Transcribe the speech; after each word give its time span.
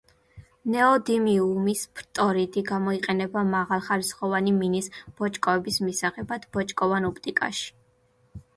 ნეოდიმიუმის 0.75 1.83
ფტორიდი 1.99 2.63
გამოიყენება 2.71 3.45
მაღალხარისხოვანი 3.51 4.55
მინის 4.63 4.91
ბოჭკოების 5.21 5.81
მისაღებად, 5.89 6.51
ბოჭკოვან 6.57 7.09
ოპტიკაში. 7.15 7.73